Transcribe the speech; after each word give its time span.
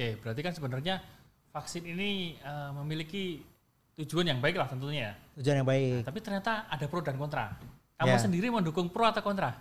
Oke, 0.00 0.16
berarti 0.16 0.40
kan 0.40 0.56
sebenarnya 0.56 0.96
vaksin 1.52 1.84
ini 1.84 2.32
uh, 2.40 2.72
memiliki 2.80 3.44
tujuan 4.00 4.32
yang 4.32 4.40
baik 4.40 4.56
lah 4.56 4.64
tentunya 4.64 5.12
ya. 5.12 5.14
Tujuan 5.36 5.60
yang 5.60 5.68
baik. 5.68 6.00
Nah, 6.00 6.08
tapi 6.08 6.18
ternyata 6.24 6.64
ada 6.72 6.88
pro 6.88 7.04
dan 7.04 7.20
kontra. 7.20 7.52
Kamu 8.00 8.08
Ya. 8.08 8.16
sendiri 8.16 8.48
mendukung 8.48 8.88
pro 8.88 9.04
atau 9.04 9.20
kontra? 9.20 9.52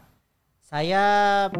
Saya 0.63 1.51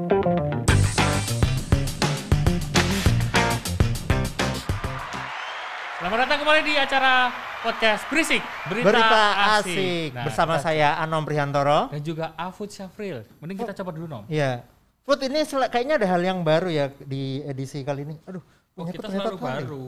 Selamat 6.00 6.18
datang 6.26 6.40
kembali 6.40 6.62
di 6.64 6.74
acara 6.80 7.28
podcast 7.60 8.08
Berisik 8.08 8.40
Berita, 8.72 8.88
berita 8.88 9.24
asik 9.60 10.10
Nah, 10.16 10.24
bersama 10.24 10.56
kita- 10.56 10.64
saya 10.64 10.90
Anom 11.04 11.28
Prihantoro. 11.28 11.92
dan 11.92 12.00
juga 12.02 12.32
Afud 12.40 12.72
Syafril. 12.72 13.28
Mending 13.44 13.60
kita 13.60 13.76
coba 13.84 13.92
dulu 13.92 14.08
nom. 14.08 14.24
Iya. 14.32 14.64
Put 15.04 15.20
ini 15.26 15.44
kayaknya 15.68 16.00
ada 16.00 16.08
hal 16.08 16.22
yang 16.24 16.40
baru 16.46 16.70
ya 16.72 16.86
di 17.04 17.44
edisi 17.44 17.84
kali 17.84 18.08
ini. 18.08 18.16
Aduh, 18.24 18.40
Oh, 18.80 18.88
kita 18.88 19.08
selalu 19.12 19.38
kali. 19.38 19.44
baru. 19.44 19.88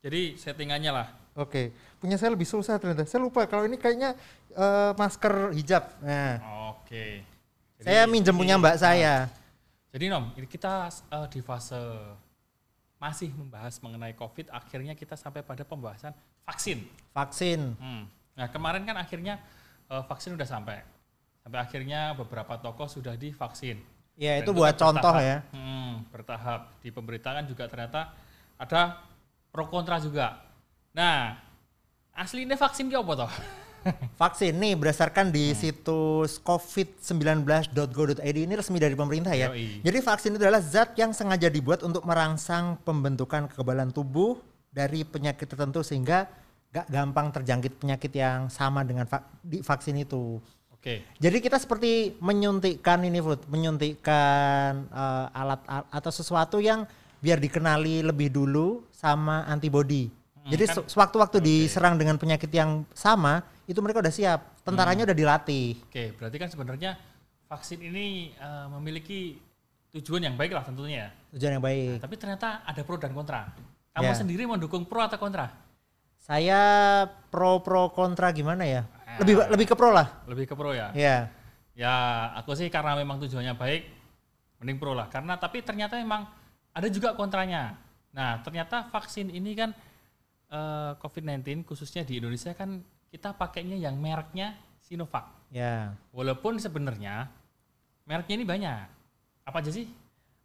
Jadi 0.00 0.22
settingannya 0.40 0.92
lah. 0.94 1.08
Oke, 1.38 1.70
punya 2.00 2.16
saya 2.16 2.32
lebih 2.34 2.48
susah 2.48 2.80
ternyata. 2.80 3.04
Saya 3.04 3.22
lupa 3.22 3.44
kalau 3.44 3.68
ini 3.68 3.76
kayaknya 3.76 4.16
eh, 4.56 4.90
masker 4.96 5.52
hijab. 5.54 5.84
Nah, 6.00 6.40
Oke. 6.74 7.22
Jadi 7.78 7.86
saya 7.86 8.08
minjem 8.10 8.34
punya 8.34 8.58
mbak 8.58 8.80
saya. 8.80 9.30
Jadi 9.92 10.04
Nom, 10.10 10.34
ini 10.34 10.48
kita 10.48 10.90
eh, 10.90 11.26
di 11.30 11.40
fase 11.44 11.78
masih 12.98 13.30
membahas 13.30 13.78
mengenai 13.78 14.10
COVID, 14.18 14.50
akhirnya 14.50 14.98
kita 14.98 15.14
sampai 15.14 15.46
pada 15.46 15.62
pembahasan 15.62 16.10
vaksin. 16.42 16.82
Vaksin. 17.14 17.78
Hmm. 17.78 18.10
Nah 18.34 18.46
kemarin 18.50 18.82
kan 18.82 18.98
akhirnya 18.98 19.38
eh, 19.86 20.02
vaksin 20.08 20.34
udah 20.34 20.48
sampai, 20.48 20.82
sampai 21.44 21.58
akhirnya 21.62 22.16
beberapa 22.18 22.58
tokoh 22.58 22.90
sudah 22.90 23.14
divaksin. 23.14 23.78
Ya 24.18 24.42
Dan 24.42 24.42
itu 24.42 24.50
buat 24.50 24.74
contoh 24.74 25.14
ya. 25.22 25.46
Hmm, 26.28 26.36
bertahap 26.36 26.60
di 26.84 26.92
pemberitaan 26.92 27.48
juga 27.48 27.64
ternyata 27.72 28.12
ada 28.60 29.00
pro 29.48 29.64
kontra 29.64 29.96
juga. 29.96 30.44
Nah, 30.92 31.40
aslinya 32.12 32.52
vaksin 32.52 32.92
ki 32.92 33.00
apa 33.00 33.24
toh? 33.24 33.32
Vaksin 34.20 34.52
nih 34.60 34.76
berdasarkan 34.76 35.32
Hmm. 35.32 35.36
di 35.38 35.56
situs 35.56 36.36
covid19.go.id 36.44 38.36
ini 38.44 38.52
resmi 38.52 38.76
dari 38.76 38.92
pemerintah 38.92 39.32
ya. 39.32 39.48
Yoi. 39.48 39.80
Jadi 39.80 39.98
vaksin 40.04 40.36
itu 40.36 40.44
adalah 40.44 40.60
zat 40.60 40.92
yang 41.00 41.16
sengaja 41.16 41.48
dibuat 41.48 41.80
untuk 41.80 42.04
merangsang 42.04 42.76
pembentukan 42.84 43.48
kekebalan 43.48 43.88
tubuh 43.88 44.36
dari 44.68 45.08
penyakit 45.08 45.48
tertentu 45.48 45.80
sehingga 45.80 46.28
gak 46.68 46.92
gampang 46.92 47.32
terjangkit 47.32 47.80
penyakit 47.80 48.12
yang 48.12 48.52
sama 48.52 48.84
dengan 48.84 49.08
di 49.40 49.64
vaksin 49.64 49.96
itu. 49.96 50.42
Oke. 50.78 51.02
Jadi 51.18 51.36
kita 51.38 51.58
seperti 51.58 52.14
menyuntikkan 52.18 53.02
ini 53.02 53.18
Food, 53.18 53.42
menyuntikkan 53.50 54.86
eh, 54.86 55.26
alat 55.34 55.60
al- 55.66 55.88
atau 55.90 56.10
sesuatu 56.10 56.58
yang 56.58 56.86
biar 57.18 57.36
dikenali 57.36 58.00
lebih 58.00 58.30
dulu 58.30 58.86
sama 58.94 59.42
antibody. 59.44 60.06
Jadi 60.48 60.64
kan- 60.64 60.76
se- 60.80 60.86
sewaktu-waktu 60.88 61.42
diserang 61.42 61.98
dengan 61.98 62.14
penyakit 62.16 62.48
yang 62.48 62.86
sama, 62.94 63.42
itu 63.66 63.76
mereka 63.78 64.00
udah 64.00 64.14
siap, 64.14 64.40
tentaranya 64.62 65.02
Hmm. 65.04 65.08
udah 65.12 65.18
dilatih. 65.18 65.76
Oke, 65.84 66.14
berarti 66.14 66.36
kan 66.38 66.48
sebenarnya 66.48 66.90
vaksin 67.44 67.82
ini 67.82 68.32
eh, 68.32 68.66
memiliki 68.72 69.36
tujuan 69.90 70.22
yang 70.22 70.36
baik 70.38 70.54
lah 70.54 70.62
tentunya 70.62 70.96
ya. 71.04 71.10
Tujuan 71.34 71.58
yang 71.58 71.64
baik. 71.64 71.98
Tapi 72.00 72.14
ternyata 72.16 72.62
ada 72.62 72.80
pro 72.80 72.96
dan 72.96 73.12
kontra. 73.12 73.50
Kamu 73.92 74.08
Ya. 74.08 74.16
sendiri 74.16 74.46
mendukung 74.46 74.86
pro 74.86 75.02
atau 75.02 75.18
kontra? 75.18 75.50
Saya 76.22 76.60
pro 77.32 77.58
pro 77.60 77.88
kontra 77.90 78.30
gimana 78.30 78.62
ya? 78.62 78.84
Ah. 79.08 79.16
Lebih 79.18 79.34
lebih 79.48 79.66
ke 79.66 79.74
pro 79.74 79.88
lah. 79.88 80.06
Lebih 80.28 80.44
ke 80.44 80.52
pro 80.52 80.70
ya? 80.70 80.92
Ya. 80.92 81.32
Ya, 81.72 81.94
aku 82.36 82.52
sih 82.52 82.68
karena 82.68 82.92
memang 82.92 83.16
tujuannya 83.18 83.54
baik, 83.54 83.82
mending 84.58 84.76
pro 84.76 84.92
lah. 84.92 85.08
Karena 85.08 85.34
tapi 85.34 85.64
ternyata 85.64 85.96
memang 85.96 86.28
ada 86.70 86.88
juga 86.90 87.14
kontranya. 87.14 87.78
Nah, 88.12 88.42
ternyata 88.42 88.84
vaksin 88.84 89.30
ini 89.30 89.54
kan 89.54 89.70
eh, 90.48 90.92
COVID-19 90.96 91.64
khususnya 91.64 92.02
di 92.02 92.18
Indonesia 92.18 92.52
kan 92.52 92.82
kita 93.08 93.32
pakainya 93.32 93.78
yang 93.78 93.96
mereknya 93.96 94.52
Sinovac. 94.78 95.24
Ya. 95.48 95.96
Walaupun 96.10 96.60
sebenarnya 96.60 97.32
mereknya 98.04 98.34
ini 98.34 98.44
banyak. 98.44 98.84
Apa 99.44 99.60
aja 99.60 99.72
sih? 99.72 99.88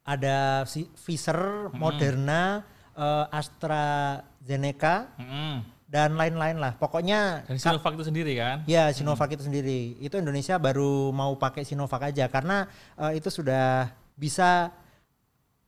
Ada 0.04 0.64
si- 0.64 0.88
Pfizer, 0.94 1.68
Hmm. 1.68 1.80
Moderna, 1.80 2.64
eh, 2.94 3.26
AstraZeneca 3.30 5.08
Mm-mm. 5.18 5.54
Dan 5.94 6.18
lain-lain 6.18 6.58
lah. 6.58 6.74
Pokoknya 6.74 7.46
Dan 7.46 7.62
Sinovac 7.62 7.94
itu 7.94 8.10
sendiri 8.10 8.34
kan? 8.34 8.66
Ya 8.66 8.90
Sinovac 8.90 9.30
itu 9.30 9.46
sendiri. 9.46 9.94
Itu 10.02 10.18
Indonesia 10.18 10.58
baru 10.58 11.14
mau 11.14 11.38
pakai 11.38 11.62
Sinovac 11.62 12.10
aja 12.10 12.26
karena 12.34 12.66
eh, 12.98 13.22
itu 13.22 13.30
sudah 13.30 13.94
bisa 14.18 14.74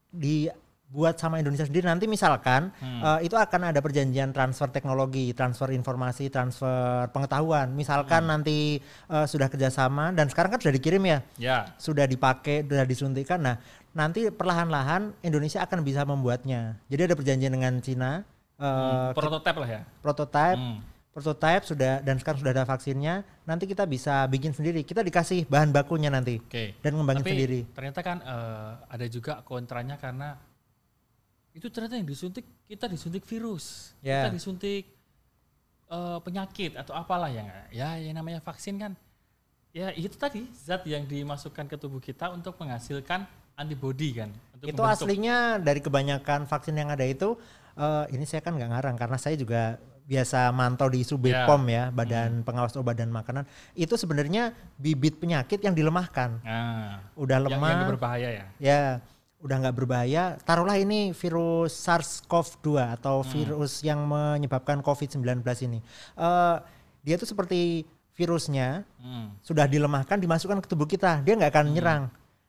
dibuat 0.10 1.22
sama 1.22 1.38
Indonesia 1.38 1.70
sendiri. 1.70 1.86
Nanti 1.86 2.10
misalkan 2.10 2.74
eh, 2.82 3.20
itu 3.22 3.38
akan 3.38 3.70
ada 3.70 3.78
perjanjian 3.86 4.34
transfer 4.34 4.66
teknologi, 4.74 5.30
transfer 5.38 5.70
informasi, 5.70 6.34
transfer 6.34 7.06
pengetahuan. 7.14 7.70
Misalkan 7.78 8.26
nanti 8.26 8.82
eh, 8.82 9.26
sudah 9.30 9.46
kerjasama 9.46 10.10
dan 10.10 10.26
sekarang 10.26 10.58
kan 10.58 10.60
sudah 10.66 10.74
dikirim 10.74 11.06
ya, 11.06 11.20
Ya. 11.38 11.70
sudah 11.78 12.10
dipakai, 12.10 12.66
sudah 12.66 12.82
disuntikan. 12.90 13.46
Nah 13.46 13.62
nanti 13.94 14.34
perlahan-lahan 14.34 15.14
Indonesia 15.22 15.62
akan 15.62 15.86
bisa 15.86 16.02
membuatnya. 16.02 16.82
Jadi 16.90 17.14
ada 17.14 17.16
perjanjian 17.16 17.54
dengan 17.54 17.78
Cina. 17.86 18.26
Eh, 18.58 19.10
Prototipe 19.12 19.60
lah 19.60 19.70
ya. 19.70 19.82
prototype 20.00 20.58
Hmm. 20.58 20.80
prototype 21.12 21.64
sudah 21.64 21.94
dan 22.00 22.20
sekarang 22.20 22.40
sudah 22.40 22.52
ada 22.52 22.64
vaksinnya 22.64 23.24
nanti 23.44 23.64
kita 23.66 23.84
bisa 23.84 24.28
bikin 24.28 24.52
sendiri 24.52 24.84
kita 24.84 25.00
dikasih 25.00 25.48
bahan 25.48 25.72
bakunya 25.72 26.12
nanti 26.12 26.40
Oke. 26.40 26.76
dan 26.80 26.92
ngembangin 26.92 27.24
Tapi 27.24 27.32
sendiri 27.32 27.60
ternyata 27.72 28.00
kan 28.00 28.18
eh, 28.20 28.72
ada 28.86 29.06
juga 29.08 29.40
kontranya 29.42 29.96
karena 29.96 30.36
itu 31.52 31.72
ternyata 31.72 31.96
yang 31.96 32.04
disuntik 32.04 32.44
kita 32.68 32.92
disuntik 32.92 33.24
virus, 33.24 33.96
Ya. 34.04 34.28
kita 34.28 34.36
disuntik 34.36 34.84
eh, 35.88 36.20
penyakit 36.20 36.76
atau 36.76 36.92
apalah 36.92 37.32
yang 37.32 37.48
ya 37.72 37.96
yang 37.96 38.16
namanya 38.16 38.44
vaksin 38.44 38.76
kan 38.76 38.92
ya 39.72 39.92
itu 39.92 40.16
tadi 40.16 40.48
zat 40.52 40.84
yang 40.84 41.04
dimasukkan 41.04 41.68
ke 41.68 41.76
tubuh 41.76 42.00
kita 42.00 42.32
untuk 42.32 42.56
menghasilkan 42.60 43.24
antibody 43.56 44.10
kan. 44.14 44.30
Untuk 44.54 44.68
itu 44.68 44.78
membentuk. 44.78 45.04
aslinya 45.04 45.36
dari 45.58 45.80
kebanyakan 45.80 46.44
vaksin 46.44 46.74
yang 46.74 46.88
ada 46.88 47.04
itu 47.04 47.36
eh, 47.74 48.06
ini 48.10 48.24
saya 48.24 48.40
kan 48.40 48.54
nggak 48.54 48.70
ngarang 48.70 48.96
karena 48.96 49.16
saya 49.16 49.36
juga 49.36 49.76
biasa 50.06 50.52
mantau 50.52 50.86
di 50.86 51.02
isu. 51.02 51.18
BPOM 51.18 51.66
ya 51.66 51.90
Badan 51.90 52.40
Pengawas 52.42 52.76
Obat 52.76 52.94
dan 52.94 53.10
Makanan 53.10 53.42
itu 53.74 53.96
sebenarnya 53.96 54.54
bibit 54.76 55.18
penyakit 55.18 55.58
yang 55.60 55.74
dilemahkan 55.74 56.40
Nah, 56.40 57.02
udah 57.16 57.42
yang, 57.42 57.50
lemah 57.50 57.70
yang 57.74 57.90
berbahaya 57.90 58.30
ya. 58.32 58.46
ya 58.60 58.82
udah 59.42 59.56
nggak 59.60 59.76
berbahaya 59.76 60.38
taruhlah 60.40 60.78
ini 60.78 61.10
virus 61.12 61.74
SARS-CoV-2 61.80 62.68
atau 62.96 63.26
virus 63.26 63.82
yang 63.82 64.06
menyebabkan 64.06 64.80
COVID-19 64.80 65.42
ini 65.66 65.82
Eh, 66.14 66.56
dia 67.02 67.16
tuh 67.16 67.26
seperti 67.26 67.82
virusnya 68.14 68.86
Hmm. 68.98 69.34
sudah 69.42 69.66
dilemahkan 69.66 70.16
dimasukkan 70.16 70.62
ke 70.62 70.68
tubuh 70.68 70.86
kita 70.86 71.20
dia 71.20 71.34
nggak 71.34 71.50
akan 71.50 71.66
nyerang 71.72 72.04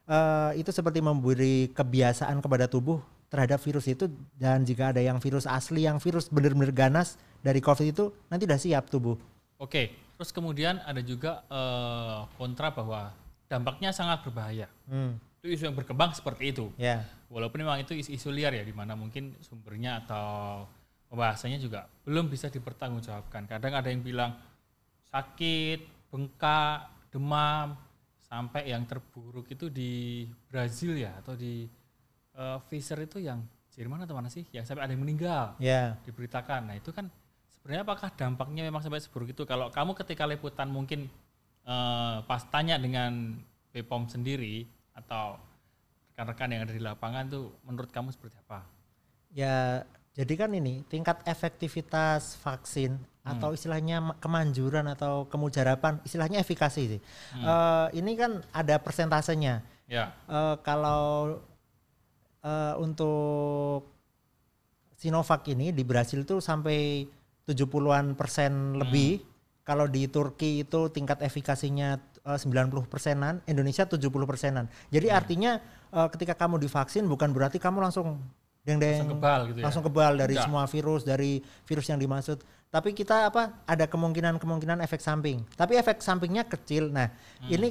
Eh, 0.06 0.62
itu 0.62 0.70
seperti 0.70 1.02
memberi 1.02 1.66
kebiasaan 1.74 2.38
kepada 2.38 2.70
tubuh 2.70 3.02
terhadap 3.26 3.58
virus 3.58 3.90
itu 3.90 4.06
dan 4.38 4.62
jika 4.62 4.94
ada 4.94 5.02
yang 5.02 5.18
virus 5.18 5.50
asli 5.50 5.82
yang 5.82 5.98
virus 5.98 6.30
benar-benar 6.30 6.70
ganas 6.70 7.18
dari 7.42 7.58
COVID 7.58 7.90
itu 7.90 8.14
nanti 8.30 8.46
udah 8.46 8.54
siap 8.54 8.86
tubuh 8.86 9.18
Oke, 9.58 9.90
terus 10.14 10.30
kemudian 10.30 10.78
ada 10.86 11.02
juga 11.02 11.42
eh, 11.50 12.18
kontra 12.38 12.70
bahwa 12.70 13.10
dampaknya 13.50 13.90
sangat 13.90 14.22
berbahaya. 14.22 14.70
Hmm, 14.86 15.18
Itu 15.42 15.50
isu 15.50 15.62
yang 15.72 15.76
berkembang 15.78 16.14
seperti 16.14 16.54
itu. 16.54 16.70
ya 16.78 17.02
Walaupun 17.26 17.66
memang 17.66 17.82
itu 17.82 17.96
isu-isu 17.98 18.30
liar 18.30 18.54
ya, 18.54 18.62
di 18.62 18.70
mana 18.70 18.94
mungkin 18.94 19.34
sumbernya 19.42 20.06
atau 20.06 20.62
pembahasannya 21.10 21.58
juga 21.58 21.90
belum 22.06 22.30
bisa 22.30 22.46
dipertanggungjawabkan. 22.46 23.50
Kadang 23.50 23.74
ada 23.74 23.88
yang 23.90 24.06
bilang 24.06 24.38
sakit, 25.10 25.82
bengkak, 26.14 26.86
demam, 27.10 27.74
sampai 28.26 28.68
yang 28.74 28.82
terburuk 28.84 29.46
itu 29.46 29.70
di 29.70 30.26
Brazil 30.50 30.98
ya 30.98 31.14
atau 31.22 31.38
di 31.38 31.66
eh, 32.34 32.58
Pfizer 32.66 32.98
itu 33.06 33.22
yang 33.22 33.40
Jerman 33.76 34.08
atau 34.08 34.16
mana 34.16 34.32
sih? 34.32 34.48
Yang 34.56 34.72
sampai 34.72 34.88
ada 34.88 34.92
yang 34.96 35.04
meninggal 35.04 35.52
ya 35.60 36.00
diberitakan. 36.08 36.72
Nah 36.72 36.80
itu 36.80 36.96
kan 36.96 37.12
sebenarnya 37.52 37.84
apakah 37.84 38.08
dampaknya 38.16 38.64
memang 38.64 38.80
sampai 38.80 39.04
seburuk 39.04 39.36
itu? 39.36 39.44
Kalau 39.44 39.68
kamu 39.68 39.92
ketika 40.00 40.24
liputan 40.24 40.72
mungkin 40.72 41.12
eh, 41.68 42.16
pas 42.24 42.42
tanya 42.48 42.80
dengan 42.80 43.36
BPOM 43.76 44.08
sendiri 44.08 44.64
atau 44.96 45.36
rekan-rekan 46.16 46.48
yang 46.48 46.62
ada 46.64 46.72
di 46.72 46.80
lapangan 46.80 47.28
tuh 47.28 47.52
menurut 47.68 47.92
kamu 47.92 48.08
seperti 48.16 48.40
apa? 48.48 48.64
Ya, 49.36 49.84
jadi 50.16 50.32
kan 50.32 50.56
ini 50.56 50.80
tingkat 50.88 51.20
efektivitas 51.28 52.40
vaksin 52.40 52.96
atau 53.26 53.50
istilahnya 53.50 53.98
ma- 54.00 54.16
kemanjuran 54.16 54.86
atau 54.86 55.26
kemujarapan, 55.26 55.98
istilahnya 56.02 56.38
efikasi 56.38 56.82
sih. 56.96 57.00
Eh, 57.34 57.86
ini 57.94 58.14
kan 58.14 58.38
ada 58.50 58.78
persentasenya. 58.78 59.60
Ya, 59.86 60.14
Eh, 60.26 60.56
kalau 60.62 61.38
eh, 62.40 62.74
untuk 62.78 63.90
Sinovac 64.96 65.44
ini 65.46 65.70
di 65.70 65.84
Brasil 65.84 66.24
itu 66.24 66.40
sampai 66.40 67.04
70-an 67.44 68.14
persen 68.14 68.78
lebih. 68.80 69.20
Kalau 69.62 69.90
di 69.90 70.06
Turki 70.06 70.62
itu 70.62 70.88
tingkat 70.88 71.20
efikasinya 71.20 71.98
eh, 72.24 72.38
90 72.38 72.86
persenan, 72.86 73.42
Indonesia 73.44 73.84
70 73.84 74.00
persenan. 74.24 74.64
Jadi 74.88 75.10
artinya 75.10 75.58
eh, 75.90 76.08
ketika 76.10 76.38
kamu 76.38 76.58
divaksin 76.58 77.04
bukan 77.06 77.34
berarti 77.34 77.58
kamu 77.58 77.82
langsung 77.82 78.22
deng-deng 78.66 78.98
Langsung 78.98 79.12
kebal 79.14 79.40
gitu 79.46 79.58
ya? 79.58 79.64
langsung 79.64 79.84
kebal 79.84 80.12
dari 80.16 80.34
Enggak. 80.34 80.44
semua 80.44 80.64
virus 80.66 81.02
dari 81.02 81.32
virus 81.62 81.86
yang 81.86 81.96
dimaksud 81.96 82.38
tapi 82.66 82.90
kita 82.90 83.30
apa 83.30 83.62
ada 83.62 83.86
kemungkinan 83.86 84.36
kemungkinan 84.36 84.82
efek 84.82 84.98
samping 84.98 85.46
tapi 85.54 85.78
efek 85.78 86.02
sampingnya 86.02 86.42
kecil 86.44 86.90
nah 86.90 87.06
Hmm. 87.38 87.48
ini 87.48 87.68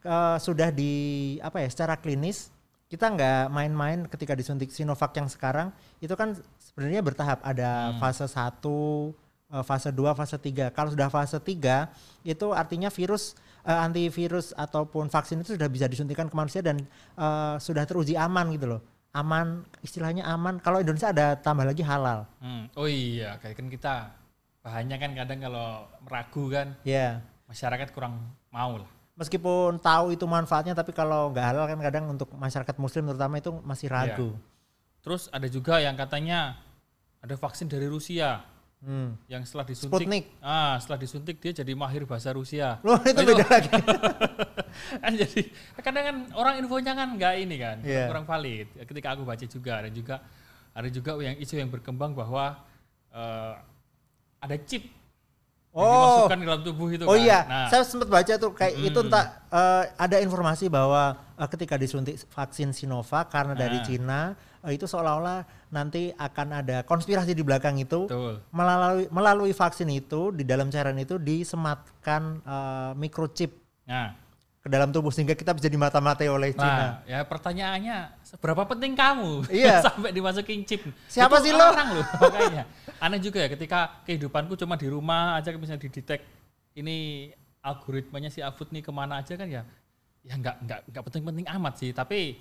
eh, 0.00 0.36
sudah 0.38 0.70
di 0.70 0.94
apa 1.40 1.58
ya 1.58 1.68
secara 1.68 1.98
klinis 1.98 2.54
kita 2.86 3.10
nggak 3.10 3.50
main-main 3.50 4.06
ketika 4.06 4.32
disuntik 4.32 4.70
Sinovac 4.70 5.10
yang 5.12 5.26
sekarang 5.26 5.74
itu 5.98 6.14
kan 6.14 6.38
sebenarnya 6.56 7.02
bertahap 7.02 7.42
ada 7.42 7.90
Hmm. 7.90 7.98
fase 7.98 8.24
1 8.24 9.10
eh, 9.50 9.64
fase 9.66 9.90
2 9.90 10.14
fase 10.14 10.38
3 10.38 10.70
kalau 10.70 10.94
sudah 10.94 11.08
fase 11.08 11.36
3 11.36 11.90
itu 12.22 12.46
artinya 12.52 12.86
virus 12.88 13.34
eh, 13.62 13.74
antivirus 13.76 14.54
ataupun 14.54 15.10
vaksin 15.10 15.42
itu 15.42 15.58
sudah 15.58 15.66
bisa 15.66 15.84
disuntikan 15.84 16.30
ke 16.30 16.34
manusia 16.34 16.62
dan 16.62 16.78
eh, 17.18 17.54
sudah 17.58 17.82
teruji 17.82 18.14
aman 18.14 18.54
gitu 18.54 18.70
loh 18.70 18.80
aman 19.16 19.64
istilahnya 19.80 20.28
aman. 20.28 20.60
Kalau 20.60 20.84
Indonesia 20.84 21.08
ada 21.08 21.32
tambah 21.40 21.64
lagi 21.64 21.80
halal. 21.80 22.28
Hmm. 22.44 22.68
Oh 22.76 22.84
iya, 22.84 23.40
kayak 23.40 23.56
kan 23.56 23.66
kita 23.72 23.94
bahannya 24.60 24.96
kan 25.00 25.10
kadang 25.14 25.38
kalau 25.46 25.86
meragu 26.02 26.44
kan 26.50 26.74
ya 26.82 27.22
masyarakat 27.46 27.94
kurang 27.94 28.18
mau 28.50 28.82
lah. 28.82 28.90
meskipun 29.16 29.80
tahu 29.80 30.12
itu 30.12 30.26
manfaatnya 30.28 30.76
tapi 30.76 30.92
kalau 30.92 31.32
nggak 31.32 31.46
halal 31.54 31.64
kan 31.64 31.80
kadang 31.80 32.04
untuk 32.12 32.28
masyarakat 32.36 32.76
muslim 32.76 33.08
terutama 33.08 33.40
itu 33.40 33.54
masih 33.64 33.88
ragu. 33.88 34.36
Terus 35.00 35.30
ada 35.32 35.46
juga 35.46 35.78
yang 35.80 35.94
katanya 35.94 36.58
ada 37.22 37.38
vaksin 37.38 37.70
dari 37.70 37.86
Rusia 37.86 38.42
Hmm. 38.76 39.16
yang 39.26 39.40
setelah 39.42 39.64
disuntik 39.64 40.04
Sputnik. 40.04 40.24
ah 40.38 40.76
setelah 40.76 41.00
disuntik 41.00 41.36
dia 41.38 41.50
jadi 41.50 41.72
mahir 41.72 42.04
bahasa 42.04 42.30
Rusia. 42.30 42.76
Loh 42.84 43.00
itu 43.00 43.16
itu- 43.16 43.32
beda 43.32 43.44
lagi. 43.44 43.70
kan 45.02 45.12
jadi 45.16 45.40
kadang 45.80 46.04
kan 46.04 46.16
orang 46.34 46.54
infonya 46.60 46.92
kan 46.92 47.08
nggak 47.16 47.34
ini 47.40 47.56
kan 47.56 47.76
Iya. 47.80 48.06
kurang 48.06 48.24
valid 48.24 48.68
ketika 48.78 49.16
aku 49.16 49.24
baca 49.24 49.42
juga 49.42 49.74
dan 49.80 49.90
juga 49.90 50.16
ada 50.70 50.88
juga 50.88 51.10
yang 51.18 51.34
isu 51.34 51.56
yang 51.56 51.72
berkembang 51.72 52.12
bahwa 52.12 52.60
eh, 53.10 53.54
ada 54.38 54.56
chip 54.62 54.84
Oh. 55.76 55.84
dimasukkan 55.84 56.38
ke 56.38 56.46
dalam 56.46 56.62
tubuh 56.64 56.88
itu 56.88 57.04
Oh 57.04 57.12
kan. 57.12 57.20
iya, 57.20 57.38
nah 57.44 57.68
saya 57.68 57.84
sempat 57.84 58.08
baca 58.08 58.32
tuh 58.34 58.50
kayak 58.50 58.74
itu 58.80 58.96
Mm. 58.96 59.06
entah 59.06 59.24
eh, 59.46 59.84
ada 59.94 60.16
informasi 60.18 60.66
bahwa 60.66 61.02
eh, 61.36 61.48
ketika 61.48 61.76
disuntik 61.76 62.16
vaksin 62.26 62.72
Sinovac 62.72 63.28
karena 63.28 63.52
dari 63.52 63.76
Ah. 63.76 63.84
Cina 63.84 64.20
eh, 64.64 64.72
itu 64.72 64.84
seolah-olah 64.84 65.44
nanti 65.68 66.10
akan 66.10 66.48
ada 66.56 66.80
konspirasi 66.80 67.30
di 67.30 67.42
belakang 67.42 67.76
itu 67.76 68.08
betul 68.08 68.40
melalui 68.50 69.04
melalui 69.10 69.52
vaksin 69.52 69.90
itu 69.90 70.32
di 70.32 70.42
dalam 70.42 70.68
cairan 70.68 70.96
itu 70.96 71.20
disematkan 71.20 72.22
eh, 72.40 72.92
microchip 72.94 73.52
nah 73.84 74.16
ke 74.66 74.74
dalam 74.74 74.90
tubuh 74.90 75.14
sehingga 75.14 75.38
kita 75.38 75.54
bisa 75.54 75.70
dimata-matai 75.70 76.26
oleh 76.26 76.50
Cina. 76.50 76.66
Nah, 76.66 76.92
ya 77.06 77.22
pertanyaannya 77.22 78.18
seberapa 78.26 78.66
penting 78.66 78.98
kamu 78.98 79.46
Iya. 79.62 79.78
sampai 79.78 80.10
dimasukin 80.10 80.66
chip? 80.66 80.82
Siapa 81.06 81.38
Itu 81.38 81.46
sih 81.46 81.52
lo? 81.54 81.70
Orang 81.70 81.94
loh, 81.94 82.02
makanya. 82.26 82.66
Aneh 82.98 83.22
juga 83.22 83.46
ya 83.46 83.48
ketika 83.48 84.02
kehidupanku 84.02 84.58
cuma 84.58 84.74
di 84.74 84.90
rumah 84.90 85.38
aja 85.38 85.54
misalnya 85.54 85.86
didetek 85.86 86.26
ini 86.74 87.30
algoritmanya 87.62 88.26
si 88.26 88.42
Afut 88.42 88.74
nih 88.74 88.82
ke 88.82 88.90
mana 88.90 89.22
aja 89.22 89.38
kan 89.38 89.46
ya 89.46 89.62
ya 90.26 90.34
nggak 90.34 90.56
nggak 90.66 90.80
nggak 90.90 91.02
penting-penting 91.06 91.46
amat 91.46 91.74
sih 91.78 91.94
tapi 91.94 92.34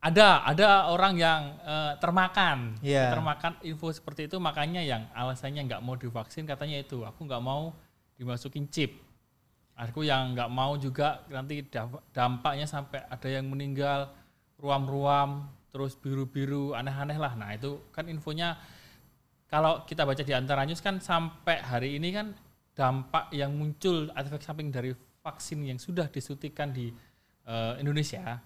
ada 0.00 0.44
ada 0.44 0.92
orang 0.92 1.16
yang 1.16 1.40
eh, 1.60 1.92
termakan 1.96 2.76
Iya. 2.80 3.12
termakan 3.12 3.56
info 3.64 3.88
seperti 3.88 4.28
itu 4.28 4.36
makanya 4.36 4.80
yang 4.80 5.08
alasannya 5.12 5.64
nggak 5.64 5.80
mau 5.80 5.96
divaksin 5.96 6.44
katanya 6.44 6.80
itu 6.80 7.00
aku 7.00 7.24
nggak 7.24 7.40
mau 7.40 7.72
dimasukin 8.16 8.68
chip 8.68 8.92
aku 9.80 10.04
yang 10.04 10.36
nggak 10.36 10.50
mau 10.52 10.76
juga 10.76 11.24
nanti 11.32 11.64
da- 11.64 12.04
dampaknya 12.12 12.68
sampai 12.68 13.00
ada 13.08 13.28
yang 13.32 13.48
meninggal 13.48 14.12
ruam-ruam 14.60 15.48
terus 15.72 15.96
biru-biru 15.96 16.76
aneh-aneh 16.76 17.16
lah. 17.16 17.32
Nah 17.32 17.56
itu 17.56 17.80
kan 17.88 18.04
infonya 18.10 18.60
kalau 19.48 19.88
kita 19.88 20.04
baca 20.04 20.20
di 20.20 20.34
antara 20.36 20.68
news 20.68 20.84
kan 20.84 21.00
sampai 21.00 21.64
hari 21.64 21.96
ini 21.96 22.12
kan 22.12 22.36
dampak 22.76 23.32
yang 23.32 23.56
muncul 23.56 24.12
efek 24.12 24.44
samping 24.44 24.68
dari 24.68 24.92
vaksin 25.24 25.64
yang 25.64 25.80
sudah 25.80 26.12
disuntikan 26.12 26.70
di 26.70 26.92
eh, 27.48 27.74
Indonesia 27.80 28.38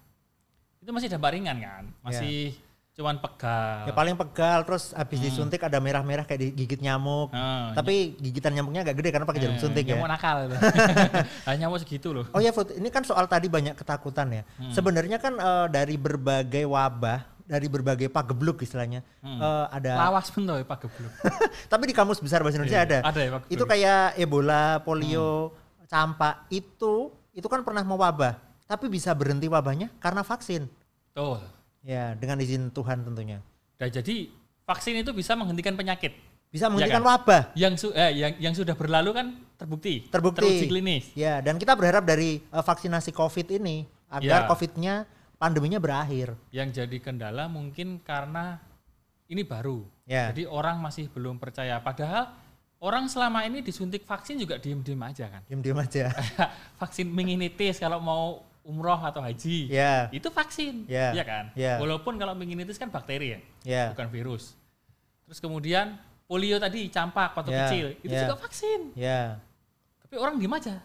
itu 0.85 0.93
masih 0.93 1.09
dampak 1.09 1.33
ringan 1.33 1.57
kan? 1.59 1.83
Masih 2.05 2.53
cuman 2.95 3.19
pegal 3.19 3.83
Ya 3.83 3.93
paling 3.93 4.15
pegal 4.15 4.63
terus 4.63 4.95
habis 4.95 5.19
disuntik 5.19 5.59
ada 5.59 5.77
merah-merah 5.77 6.23
kayak 6.23 6.47
digigit 6.47 6.79
nyamuk. 6.79 7.27
Ah, 7.29 7.75
Tapi 7.75 8.15
gigitan 8.17 8.55
nyamuknya 8.55 8.81
agak 8.81 8.95
gede 8.97 9.11
karena 9.11 9.27
pakai 9.27 9.41
jarum 9.41 9.55
eh, 9.55 9.61
suntik 9.61 9.83
ya. 9.83 9.99
nyamuk 9.99 10.07
nakal 10.07 10.35
itu. 10.41 10.55
Ah, 11.47 11.53
nyamuk 11.53 11.77
segitu 11.77 12.07
loh 12.09 12.25
Oh 12.31 12.39
ya 12.39 12.49
Fut, 12.49 12.71
ini 12.71 12.87
kan 12.87 13.03
soal 13.03 13.27
tadi 13.27 13.45
banyak 13.45 13.75
ketakutan 13.75 14.31
ya. 14.31 14.43
Hmm. 14.55 14.71
Sebenarnya 14.71 15.19
kan 15.19 15.35
eh, 15.35 15.67
dari 15.69 15.95
berbagai 15.95 16.63
wabah, 16.63 17.19
dari 17.43 17.67
berbagai 17.67 18.07
pagebluk 18.07 18.63
istilahnya, 18.63 19.03
Hmm. 19.19 19.37
eh, 19.37 19.65
ada. 19.73 19.91
lawas 20.01 20.31
pun 20.31 20.41
tuh 20.41 20.55
Pak 20.57 20.77
Geblok 20.81 21.13
Tapi 21.71 21.83
di 21.85 21.93
kamus 21.93 22.17
besar 22.17 22.39
bahasa 22.39 22.55
Indonesia 22.55 22.79
Iya, 22.79 22.87
ada. 22.87 22.99
ada 23.05 23.19
ya, 23.19 23.29
Pak 23.33 23.41
Itu 23.49 23.63
kayak 23.65 24.15
Ebola, 24.15 24.79
polio, 24.79 25.51
Hmm. 25.75 25.83
campak 25.85 26.47
itu 26.47 27.11
itu 27.29 27.45
kan 27.45 27.59
pernah 27.59 27.83
mewabah, 27.83 28.39
tapi 28.63 28.87
bisa 28.87 29.11
berhenti 29.11 29.45
wabahnya 29.45 29.91
karena 29.99 30.23
vaksin. 30.23 30.65
Betul. 31.11 31.43
Ya, 31.85 32.17
dengan 32.17 32.41
izin 32.41 32.73
Tuhan 32.73 33.05
tentunya. 33.05 33.45
Nah, 33.77 33.87
jadi 33.87 34.33
vaksin 34.65 34.97
itu 35.05 35.13
bisa 35.13 35.37
menghentikan 35.37 35.77
penyakit. 35.77 36.17
Bisa 36.49 36.65
menghentikan 36.65 37.05
kan? 37.05 37.09
wabah. 37.13 37.41
Yang 37.53 37.73
su 37.77 37.87
eh, 37.93 38.11
yang 38.17 38.33
yang 38.41 38.53
sudah 38.57 38.73
berlalu 38.73 39.13
kan 39.13 39.27
terbukti. 39.53 40.09
Terbukti. 40.09 40.41
Teruji 40.41 40.65
klinis. 40.65 41.05
Ya, 41.13 41.45
dan 41.45 41.61
kita 41.61 41.77
berharap 41.77 42.01
dari 42.01 42.41
eh, 42.41 42.63
vaksinasi 42.65 43.13
COVID 43.13 43.61
ini 43.61 43.85
agar 44.09 44.45
Ya. 44.45 44.49
COVID-nya 44.49 44.93
pandeminya 45.37 45.77
berakhir. 45.77 46.33
Yang 46.49 46.81
jadi 46.81 46.97
kendala 46.97 47.45
mungkin 47.45 48.01
karena 48.01 48.57
ini 49.29 49.45
baru. 49.45 49.85
Ya. 50.09 50.33
Jadi 50.33 50.49
orang 50.49 50.81
masih 50.81 51.05
belum 51.13 51.37
percaya. 51.37 51.77
Padahal 51.85 52.33
orang 52.81 53.05
selama 53.09 53.45
ini 53.45 53.61
disuntik 53.61 54.05
vaksin 54.05 54.41
juga 54.41 54.57
diem-diem 54.57 55.01
aja 55.05 55.29
kan. 55.29 55.41
Diam-diam 55.45 55.77
aja. 55.77 56.09
vaksin 56.81 57.09
meningitis 57.09 57.77
kalau 57.77 58.01
mau 58.01 58.41
umroh 58.65 58.97
atau 58.97 59.21
haji. 59.21 59.69
ya, 59.69 60.09
Itu 60.09 60.27
vaksin. 60.27 60.89
Ya. 60.89 61.13
Iya 61.13 61.23
kan? 61.23 61.45
Ya. 61.53 61.77
Walaupun 61.77 62.17
kalau 62.17 62.33
meningitis 62.33 62.75
kan 62.75 62.89
bakteri 62.89 63.37
ya. 63.37 63.39
ya. 63.61 63.83
bukan 63.93 64.09
virus. 64.09 64.57
Terus 65.23 65.37
kemudian 65.37 65.95
polio 66.25 66.57
tadi 66.57 66.89
campak 66.89 67.31
waktu 67.31 67.53
Ya, 67.53 67.59
kecil 67.69 67.85
itu 68.01 68.09
ya. 68.09 68.25
juga 68.25 68.35
vaksin. 68.41 68.79
Ya. 68.97 69.37
Tapi 70.01 70.17
orang 70.17 70.35
diem 70.35 70.49
aja. 70.51 70.81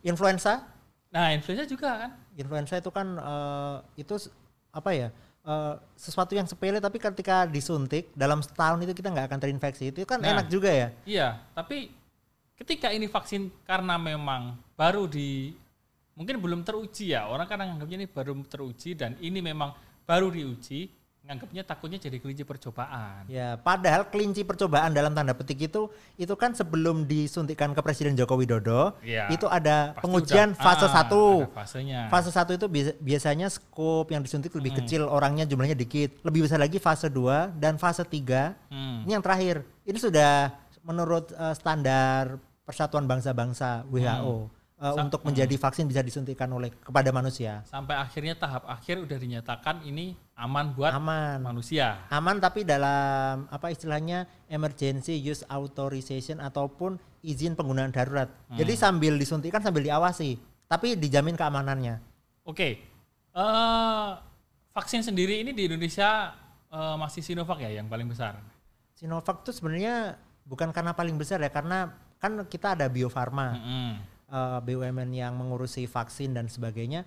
Influenza 0.00 0.62
Nah 1.10 1.32
influenza 1.32 1.64
juga 1.64 1.90
kan. 1.96 2.10
influenza 2.36 2.76
itu 2.76 2.90
kan 2.90 3.06
eh, 3.16 3.76
itu 3.96 4.14
apa 4.70 4.90
ya 4.92 5.08
eh, 5.42 5.74
sesuatu 5.96 6.30
yang 6.32 6.44
sepele 6.44 6.78
tapi 6.78 7.00
ketika 7.00 7.42
disuntik 7.42 8.12
dalam 8.12 8.38
setahun 8.38 8.78
itu 8.78 8.92
kita 8.92 9.08
nggak 9.08 9.26
akan 9.26 9.40
terinfeksi 9.40 9.88
itu 9.88 10.04
kan 10.04 10.20
Nah. 10.20 10.36
enak 10.36 10.46
juga 10.46 10.68
ya 10.68 10.88
Iya. 11.02 11.28
Tapi 11.50 11.90
ketika 12.54 12.88
ini 12.88 13.08
vaksin 13.08 13.48
karena 13.64 13.96
memang 13.96 14.54
baru 14.74 15.08
di 15.08 15.56
mungkin 16.16 16.40
belum 16.40 16.64
teruji 16.64 17.12
ya 17.12 17.28
orang 17.28 17.44
kan 17.44 17.60
anggapnya 17.60 18.00
ini 18.00 18.08
baru 18.08 18.32
teruji 18.42 18.96
dan 18.96 19.14
ini 19.20 19.38
memang 19.38 19.76
baru 20.02 20.32
diuji 20.32 20.88
nganggapnya 21.20 21.66
takutnya 21.66 21.98
jadi 21.98 22.22
kelinci 22.22 22.46
percobaan. 22.46 23.26
ya 23.26 23.58
padahal 23.58 24.06
kelinci 24.06 24.46
percobaan 24.46 24.94
dalam 24.94 25.10
tanda 25.10 25.34
petik 25.34 25.66
itu 25.66 25.90
itu 26.14 26.30
kan 26.32 26.54
sebelum 26.54 27.02
disuntikan 27.02 27.74
ke 27.74 27.82
Presiden 27.82 28.14
Joko 28.14 28.38
Widodo 28.38 28.94
Iya. 29.02 29.26
itu 29.28 29.42
ada 29.44 29.90
pengujian 29.98 30.54
udah- 30.54 30.62
fase 30.62 30.86
ah, 30.86 31.02
fasenya. 31.52 32.06
fase 32.06 32.30
satu 32.30 32.54
itu 32.54 32.66
biasa- 32.66 32.96
biasanya 32.96 33.50
skop 33.50 34.06
yang 34.08 34.22
disuntik 34.22 34.54
lebih 34.54 34.70
Hmm. 34.72 34.80
kecil 34.80 35.02
orangnya 35.02 35.42
jumlahnya 35.44 35.74
dikit 35.74 36.14
lebih 36.22 36.46
besar 36.46 36.62
lagi 36.62 36.78
fase 36.78 37.10
2 37.10 37.50
dan 37.52 37.74
fase 37.74 38.06
3 38.06 38.54
Hmm. 38.70 39.02
Ini 39.02 39.18
yang 39.18 39.24
terakhir. 39.26 39.66
Ini 39.82 39.98
sudah 39.98 40.54
menurut 40.80 41.34
eh, 41.34 41.54
standar 41.54 42.38
Persatuan 42.62 43.02
Bangsa-Bangsa 43.04 43.82
WHO 43.84 44.46
eh, 44.76 44.92
Sa- 44.92 45.02
untuk 45.02 45.24
menjadi 45.24 45.56
vaksin 45.56 45.88
bisa 45.88 46.04
disuntikan 46.04 46.48
oleh 46.52 46.68
kepada 46.72 47.08
manusia. 47.12 47.64
Sampai 47.64 47.96
akhirnya 47.96 48.36
tahap 48.36 48.68
akhir 48.68 49.00
udah 49.02 49.18
dinyatakan 49.18 49.82
ini 49.88 50.16
aman 50.36 50.76
buat 50.76 50.92
Aman. 50.92 51.40
manusia. 51.40 52.04
Aman 52.12 52.36
tapi 52.38 52.62
dalam 52.62 53.48
apa 53.48 53.72
istilahnya 53.72 54.28
emergency 54.52 55.16
use 55.16 55.42
authorization 55.48 56.44
ataupun 56.44 57.00
izin 57.24 57.56
penggunaan 57.56 57.90
darurat. 57.90 58.28
Jadi 58.52 58.76
sambil 58.78 59.16
disuntikan 59.18 59.64
sambil 59.64 59.82
diawasi, 59.82 60.38
tapi 60.70 60.94
dijamin 60.94 61.34
keamanannya. 61.34 61.98
Oke, 62.46 62.78
eh 63.34 64.08
vaksin 64.76 65.00
sendiri 65.02 65.40
ini 65.40 65.56
di 65.56 65.66
Indonesia 65.66 66.36
eh, 66.70 66.96
masih 67.00 67.24
Sinovac 67.24 67.58
ya 67.58 67.72
yang 67.72 67.88
paling 67.88 68.06
besar. 68.06 68.38
Sinovac 68.94 69.42
itu 69.42 69.56
sebenarnya 69.56 70.20
bukan 70.46 70.70
karena 70.70 70.94
paling 70.94 71.18
besar 71.18 71.42
ya, 71.42 71.50
karena 71.50 71.90
kan 72.22 72.44
kita 72.46 72.78
ada 72.78 72.86
Bio 72.86 73.10
Farma. 73.10 73.56
Mm-mm. 73.56 74.15
Eh, 74.30 74.58
BUMN 74.62 75.10
yang 75.14 75.34
mengurusi 75.34 75.86
vaksin 75.88 76.34
dan 76.34 76.46
sebagainya 76.50 77.06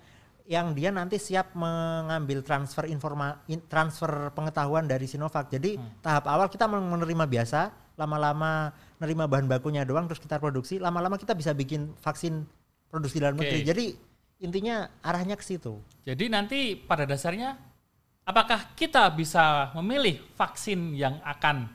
yang 0.50 0.74
dia 0.74 0.90
nanti 0.90 1.14
siap 1.14 1.54
mengambil 1.54 2.42
transfer 2.42 2.82
informa 2.90 3.38
in- 3.46 3.62
transfer 3.70 4.34
pengetahuan 4.34 4.82
dari 4.82 5.06
Sinovac. 5.06 5.46
Jadi 5.46 5.78
tahap 6.02 6.26
awal 6.26 6.50
kita 6.50 6.66
men- 6.66 6.90
menerima 6.90 7.24
biasa, 7.30 7.70
lama-lama 7.94 8.74
nerima 8.98 9.30
bahan 9.30 9.46
bakunya 9.46 9.86
doang 9.86 10.10
terus 10.10 10.18
kita 10.18 10.42
produksi, 10.42 10.82
lama-lama 10.82 11.14
kita 11.14 11.38
bisa 11.38 11.54
bikin 11.54 11.94
vaksin 12.02 12.42
produksi 12.90 13.22
dalam 13.22 13.38
Oke. 13.38 13.46
negeri. 13.46 13.60
Jadi 13.62 13.84
intinya 14.42 14.90
arahnya 15.06 15.38
ke 15.38 15.44
situ. 15.46 15.78
Jadi 16.02 16.26
nanti 16.26 16.74
pada 16.74 17.06
dasarnya 17.06 17.70
Apakah 18.30 18.76
kita 18.78 19.10
bisa 19.10 19.74
memilih 19.74 20.22
vaksin 20.38 20.94
yang 20.94 21.18
akan 21.24 21.66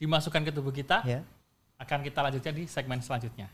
dimasukkan 0.00 0.42
ke 0.48 0.50
tubuh 0.50 0.74
kita? 0.74 1.06
Ya. 1.06 1.22
Akan 1.78 2.02
kita 2.02 2.18
lanjutkan 2.18 2.50
di 2.50 2.66
segmen 2.66 2.98
selanjutnya. 2.98 3.46